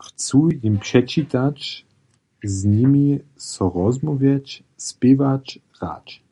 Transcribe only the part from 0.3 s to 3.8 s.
jim předčitać, z nimi so